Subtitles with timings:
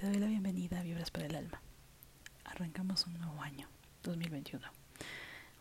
[0.00, 1.60] Te doy la bienvenida a Vibras para el Alma.
[2.46, 3.68] Arrancamos un nuevo año,
[4.02, 4.66] 2021.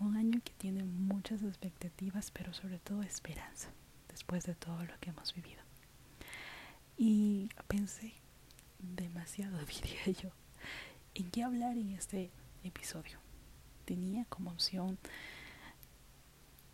[0.00, 3.70] Un año que tiene muchas expectativas, pero sobre todo esperanza,
[4.10, 5.62] después de todo lo que hemos vivido.
[6.98, 8.12] Y pensé
[8.78, 10.28] demasiado, diría yo,
[11.14, 12.30] en qué hablar en este
[12.62, 13.18] episodio.
[13.86, 14.98] Tenía como opción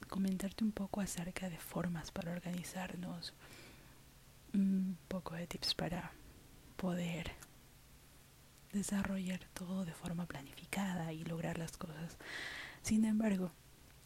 [0.08, 3.34] comentarte un poco acerca de formas para organizarnos,
[4.52, 6.10] un poco de tips para
[6.76, 7.30] poder
[8.72, 12.16] desarrollar todo de forma planificada y lograr las cosas.
[12.82, 13.52] Sin embargo,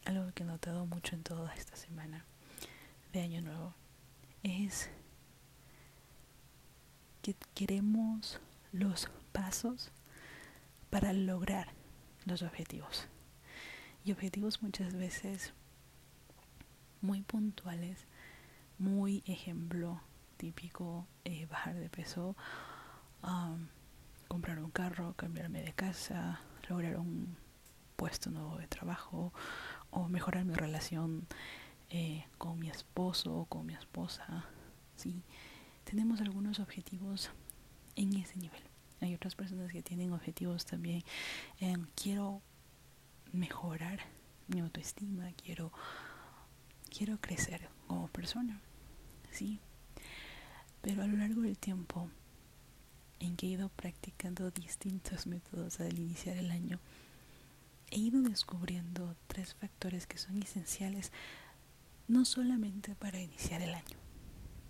[0.05, 2.25] algo que he notado mucho en toda esta semana
[3.13, 3.75] de Año Nuevo
[4.43, 4.91] es
[7.23, 8.41] que queremos
[8.73, 9.91] los pasos
[10.91, 11.69] para lograr
[12.25, 13.09] los objetivos.
[14.05, 15.53] Y objetivos muchas veces
[17.01, 18.07] muy puntuales,
[18.79, 20.01] muy ejemplo
[20.37, 22.37] típico, eh, bajar de peso,
[24.29, 27.37] comprar un carro, cambiarme de casa, lograr un
[27.97, 29.33] puesto nuevo de trabajo
[29.91, 31.27] o mejorar mi relación
[31.91, 34.45] eh, con mi esposo o con mi esposa.
[34.97, 35.23] ¿sí?
[35.85, 37.31] Tenemos algunos objetivos
[37.95, 38.63] en ese nivel.
[39.01, 41.05] Hay otras personas que tienen objetivos también
[41.95, 42.41] quiero
[43.33, 44.01] mejorar
[44.49, 45.73] mi autoestima, quiero
[46.97, 48.61] quiero crecer como persona.
[49.31, 49.61] Sí.
[50.81, 52.09] Pero a lo largo del tiempo
[53.21, 56.79] en que he ido practicando distintos métodos al iniciar el año,
[57.91, 61.13] he ido descubriendo tres factores que son esenciales
[62.09, 63.97] no solamente para iniciar el año,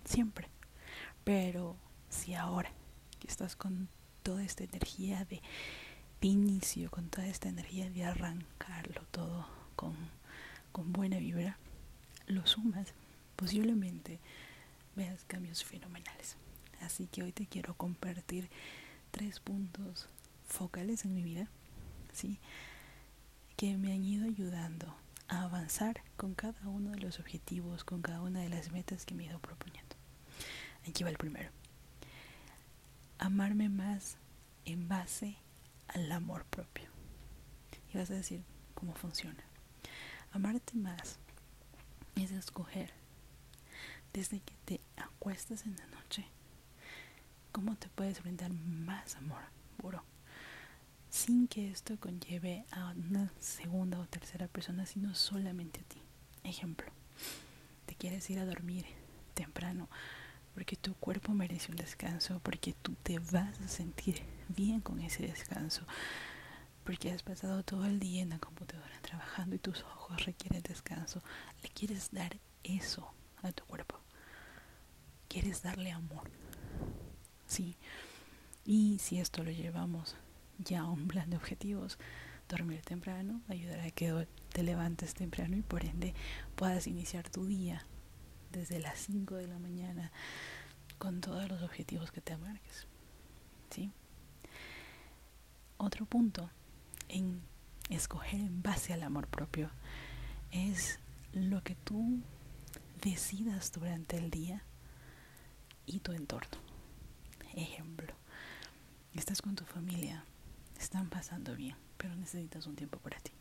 [0.05, 0.49] siempre,
[1.23, 1.75] pero
[2.09, 2.71] si ahora
[3.19, 3.89] que estás con
[4.23, 5.41] toda esta energía de,
[6.21, 9.95] inicio, con toda esta energía de arrancarlo todo con,
[10.71, 11.57] con buena vibra,
[12.25, 12.93] lo sumas,
[13.35, 14.19] posiblemente
[14.95, 16.35] veas cambios fenomenales.
[16.81, 18.49] Así que hoy te quiero compartir
[19.11, 20.07] tres puntos
[20.47, 21.47] focales en mi vida,
[22.13, 22.39] ¿sí?
[23.57, 24.95] que me han ido ayudando
[25.27, 29.15] a avanzar con cada uno de los objetivos, con cada una de las metas que
[29.15, 29.95] me he ido proponiendo.
[30.87, 31.49] Aquí va el primero.
[33.17, 34.17] Amarme más
[34.65, 35.37] en base
[35.87, 36.89] al amor propio.
[37.91, 38.43] Y vas a decir
[38.75, 39.43] cómo funciona.
[40.31, 41.17] Amarte más
[42.15, 42.93] es escoger
[44.13, 46.27] desde que te acuestas en la noche
[47.51, 49.41] cómo te puedes brindar más amor
[49.77, 50.03] puro
[51.09, 56.01] sin que esto conlleve a una segunda o tercera persona sino solamente a ti
[56.43, 56.87] ejemplo
[57.85, 58.85] te quieres ir a dormir
[59.33, 59.89] temprano
[60.53, 65.27] porque tu cuerpo merece un descanso porque tú te vas a sentir bien con ese
[65.27, 65.85] descanso
[66.87, 71.21] porque has pasado todo el día en la computadora trabajando y tus ojos requieren descanso,
[71.61, 73.11] le quieres dar eso
[73.43, 73.99] a tu cuerpo.
[75.27, 76.29] Quieres darle amor.
[77.47, 77.75] Sí.
[78.65, 80.15] Y si esto lo llevamos
[80.59, 81.97] ya a un plan de objetivos,
[82.49, 86.13] dormir temprano ayudará a que te levantes temprano y por ende
[86.55, 87.85] puedas iniciar tu día
[88.51, 90.11] desde las 5 de la mañana
[90.97, 92.87] con todos los objetivos que te marques.
[93.69, 93.91] ¿Sí?
[95.77, 96.49] Otro punto
[97.09, 97.41] en
[97.89, 99.69] escoger en base al amor propio
[100.51, 100.99] es
[101.33, 102.19] lo que tú
[103.01, 104.63] decidas durante el día
[105.85, 106.66] y tu entorno.
[107.57, 108.13] Ejemplo,
[109.15, 110.23] estás con tu familia,
[110.79, 113.31] están pasando bien, pero necesitas un tiempo para ti.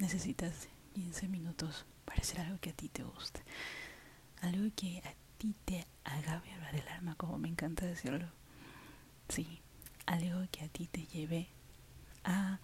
[0.00, 3.40] Necesitas 15 minutos para hacer algo que a ti te guste,
[4.42, 8.26] algo que a ti te haga vibrar el alma, como me encanta decirlo.
[9.28, 9.60] Sí,
[10.06, 11.46] algo que a ti te lleve
[12.24, 12.58] a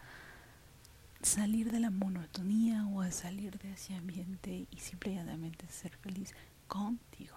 [1.23, 6.35] salir de la monotonía o a salir de ese ambiente y simplemente ser feliz
[6.67, 7.37] contigo.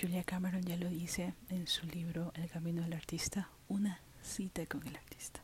[0.00, 4.86] Julia Cameron ya lo dice en su libro El camino del artista, una cita con
[4.86, 5.42] el artista.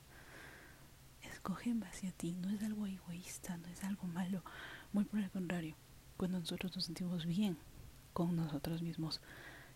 [1.30, 4.42] Escoge en a ti, no es algo egoísta, no es algo malo,
[4.94, 5.76] muy por el contrario,
[6.16, 7.58] cuando nosotros nos sentimos bien
[8.14, 9.20] con nosotros mismos,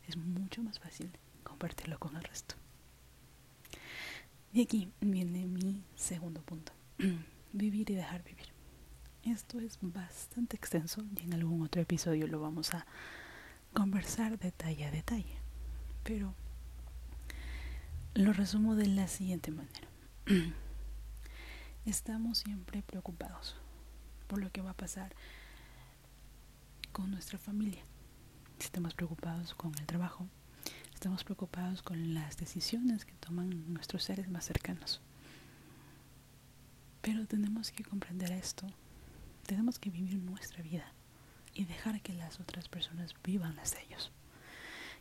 [0.08, 1.10] es mucho más fácil
[1.42, 2.54] compartirlo con el resto.
[4.54, 6.72] Y aquí viene mi segundo punto.
[7.52, 8.46] vivir y dejar vivir.
[9.24, 12.86] Esto es bastante extenso y en algún otro episodio lo vamos a
[13.72, 15.38] conversar detalle a detalle.
[16.02, 16.34] Pero
[18.14, 19.88] lo resumo de la siguiente manera.
[21.84, 23.56] Estamos siempre preocupados
[24.26, 25.14] por lo que va a pasar
[26.92, 27.82] con nuestra familia.
[28.58, 30.28] Estamos preocupados con el trabajo,
[31.00, 35.00] Estamos preocupados con las decisiones que toman nuestros seres más cercanos.
[37.00, 38.66] Pero tenemos que comprender esto.
[39.46, 40.92] Tenemos que vivir nuestra vida
[41.60, 44.10] y dejar que las otras personas vivan las de ellos.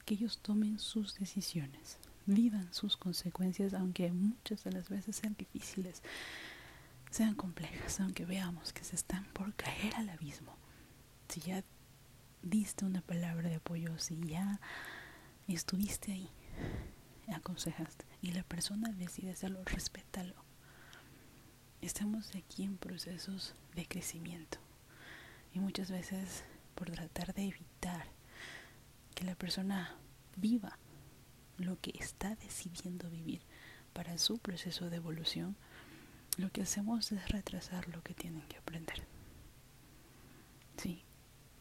[0.03, 6.03] Que ellos tomen sus decisiones, vivan sus consecuencias, aunque muchas de las veces sean difíciles,
[7.11, 10.57] sean complejas, aunque veamos que se están por caer al abismo.
[11.29, 11.63] Si ya
[12.41, 14.59] diste una palabra de apoyo, si ya
[15.47, 16.29] estuviste ahí,
[17.33, 20.35] aconsejaste y la persona decide hacerlo, respétalo.
[21.81, 24.59] Estamos aquí en procesos de crecimiento
[25.53, 26.43] y muchas veces
[26.75, 28.05] por tratar de evitar
[29.15, 29.95] que la persona
[30.35, 30.77] viva
[31.57, 33.41] lo que está decidiendo vivir
[33.93, 35.57] para su proceso de evolución,
[36.37, 39.03] lo que hacemos es retrasar lo que tienen que aprender.
[40.77, 41.03] Sí,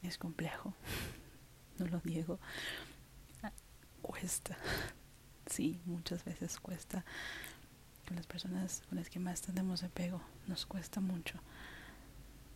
[0.02, 0.74] es complejo,
[1.78, 2.38] no lo niego,
[4.02, 4.56] cuesta,
[5.46, 7.04] sí, muchas veces cuesta.
[8.06, 11.38] Con las personas con las que más tenemos apego nos cuesta mucho,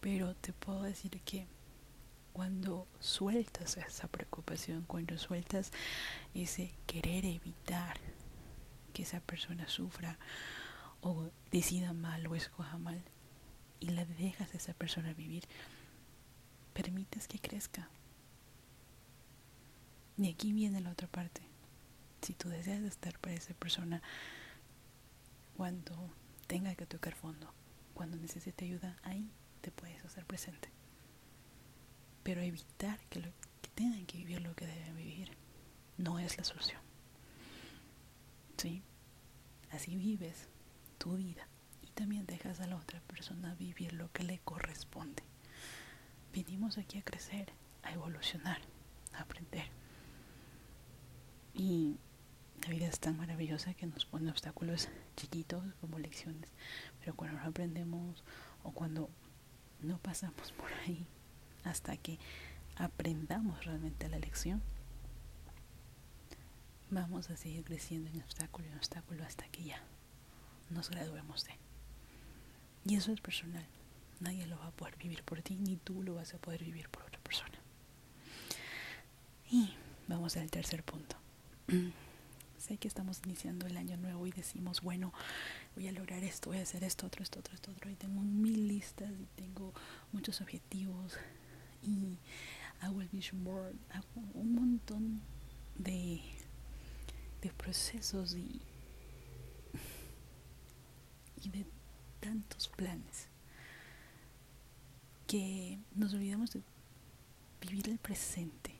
[0.03, 1.47] pero te puedo decir que
[2.33, 5.71] cuando sueltas esa preocupación, cuando sueltas
[6.35, 8.01] ese querer evitar
[8.93, 10.19] que esa persona sufra
[11.03, 13.01] o decida mal o escoja mal
[13.79, 15.45] y la dejas a esa persona vivir,
[16.75, 17.89] permites que crezca.
[20.19, 21.43] Y aquí viene la otra parte.
[22.23, 24.03] Si tú deseas estar para esa persona
[25.57, 25.95] cuando
[26.49, 27.55] tenga que tocar fondo,
[27.95, 29.31] cuando necesite ayuda, ahí
[29.63, 30.69] te puedes hacer presente
[32.23, 33.33] pero evitar que,
[33.75, 35.31] tengan que vivir lo que deben vivir
[35.97, 36.81] no es la solución.
[38.57, 38.83] ¿Sí?
[39.71, 40.49] Así vives
[40.99, 41.49] tu vida
[41.83, 45.23] y también dejas a la otra persona vivir lo que le corresponde.
[46.33, 48.61] Vinimos aquí a crecer, a evolucionar,
[49.15, 49.67] a aprender.
[51.55, 51.97] Y
[52.63, 56.51] la vida es tan maravillosa que nos pone obstáculos chiquitos como lecciones,
[57.01, 58.23] pero cuando no aprendemos
[58.63, 59.11] o cuando
[59.83, 61.07] no pasamos por ahí,
[61.65, 62.19] hasta que
[62.77, 64.63] aprendamos realmente la lección,
[66.91, 69.83] vamos a seguir creciendo en obstáculo en obstáculo hasta que ya
[70.71, 71.53] nos graduemos de.
[72.85, 73.67] Y eso es personal.
[74.21, 76.89] Nadie lo va a poder vivir por ti, ni tú lo vas a poder vivir
[76.89, 77.59] por otra persona.
[79.51, 79.75] Y
[80.09, 81.17] vamos al tercer punto.
[82.63, 85.13] sé que estamos iniciando el año nuevo y decimos, bueno,
[85.75, 87.91] voy a lograr esto, voy a hacer esto, otro, esto, otro, esto, otro.
[87.91, 89.75] Y tengo mil listas y tengo
[90.13, 91.15] muchos objetivos
[91.83, 92.19] y
[92.81, 95.21] hago el vision board, hago un montón
[95.77, 96.21] de,
[97.41, 98.61] de procesos y,
[101.43, 101.67] y de
[102.21, 103.27] tantos planes
[105.27, 106.63] que nos olvidamos de
[107.61, 108.73] vivir el presente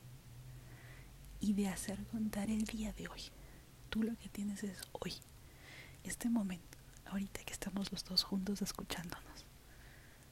[1.41, 3.21] y de hacer contar el día de hoy.
[3.93, 5.13] Tú lo que tienes es hoy,
[6.03, 9.45] este momento, ahorita que estamos los dos juntos escuchándonos.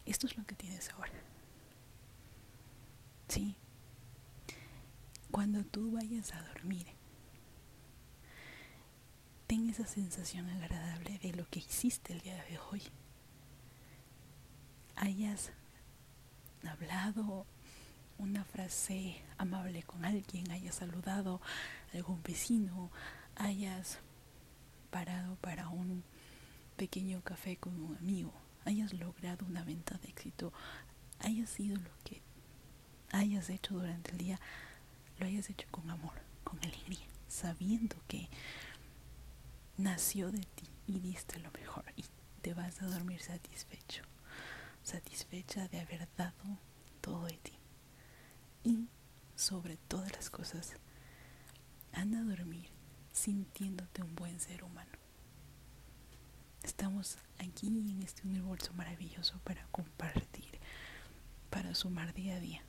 [0.04, 1.13] Esto es lo que tienes ahora.
[3.28, 3.56] Sí.
[5.30, 6.88] Cuando tú vayas a dormir,
[9.46, 12.81] ten esa sensación agradable de lo que hiciste el día de hoy.
[14.96, 15.52] Hayas
[16.68, 17.46] hablado
[18.18, 21.42] una frase amable con alguien, hayas saludado
[21.94, 22.90] a algún vecino,
[23.42, 23.98] hayas
[24.92, 26.04] parado para un
[26.78, 28.32] pequeño café con un amigo,
[28.66, 30.54] hayas logrado una venta de éxito,
[31.20, 32.22] hayas sido lo que
[33.12, 34.40] hayas hecho durante el día,
[35.18, 38.30] lo hayas hecho con amor, con alegría, sabiendo que
[39.78, 42.06] nació de ti y diste lo mejor y
[42.42, 44.04] te vas a dormir satisfecho,
[44.83, 46.60] satisfecha de haber dado
[47.02, 47.54] todo de ti.
[48.64, 48.88] Y
[49.36, 50.74] sobre todas las cosas,
[51.94, 52.69] anda a dormir
[53.11, 54.91] sintiéndote un buen ser humano.
[56.63, 60.59] Estamos aquí en este universo maravilloso para compartir,
[61.49, 62.61] para sumar día a día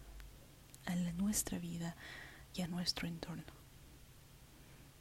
[0.86, 1.96] a nuestra vida
[2.54, 3.44] y a nuestro entorno.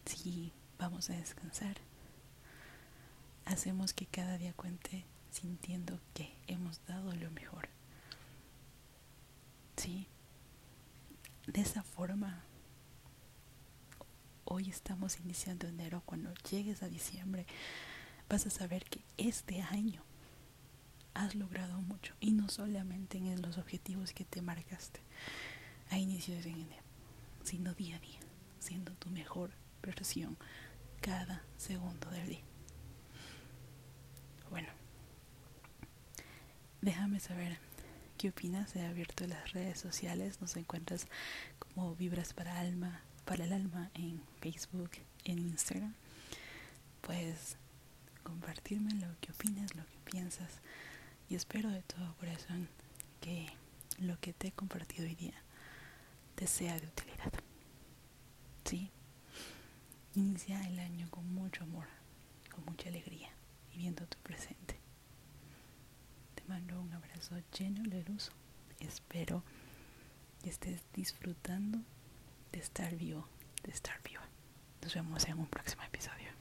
[0.06, 1.78] Si vamos a descansar,
[3.46, 7.70] hacemos que cada día cuente sintiendo que hemos dado lo mejor.
[9.78, 10.08] Sí,
[11.48, 12.44] de esa forma,
[14.52, 17.46] hoy estamos iniciando enero, cuando llegues a diciembre,
[18.30, 20.04] vas a saber que este año
[21.14, 25.00] has logrado mucho y no solamente en los objetivos que te marcaste,
[25.90, 26.84] a inicios de enero,
[27.44, 28.20] sino día a día,
[28.60, 30.38] siendo tu mejor versión
[31.00, 32.44] cada segundo del día.
[34.50, 34.68] Bueno,
[36.82, 37.58] déjame saber
[38.18, 38.76] qué opinas.
[38.76, 40.42] He abierto las redes sociales.
[40.42, 41.08] Nos encuentras
[41.60, 44.92] como Vibras para Alma, para el Alma en Facebook,
[45.26, 45.94] en Instagram.
[47.02, 47.58] Puedes
[48.24, 50.60] compartirme lo que opinas, lo que piensas.
[51.30, 52.68] Y espero de todo corazón
[53.20, 53.48] que
[54.00, 55.42] lo que te he compartido hoy día
[56.48, 57.32] sea de utilidad.
[58.66, 58.90] ¿Sí?
[60.14, 61.86] inicia el año con mucho amor,
[62.54, 63.30] con mucha alegría,
[63.72, 64.78] viviendo tu presente.
[66.36, 68.32] Te mando un abrazo lleno de luz.
[68.80, 69.44] Espero
[70.44, 71.80] que estés disfrutando
[72.52, 73.28] de estar vivo,
[73.64, 74.24] de estar viva.
[74.82, 76.41] Nos vemos en un próximo episodio.